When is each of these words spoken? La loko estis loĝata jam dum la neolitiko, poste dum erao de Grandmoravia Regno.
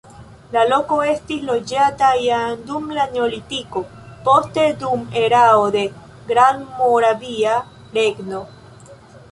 La 0.53 0.61
loko 0.69 0.95
estis 1.09 1.43
loĝata 1.49 2.07
jam 2.21 2.63
dum 2.71 2.87
la 2.99 3.05
neolitiko, 3.17 3.85
poste 4.29 4.65
dum 4.85 5.05
erao 5.27 5.69
de 5.77 5.85
Grandmoravia 6.33 7.61
Regno. 8.01 8.45